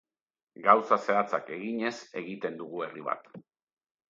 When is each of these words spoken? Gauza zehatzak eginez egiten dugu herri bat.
Gauza 0.67 0.97
zehatzak 1.03 1.51
eginez 1.57 1.93
egiten 2.23 2.59
dugu 2.63 2.83
herri 2.89 3.07
bat. 3.11 3.31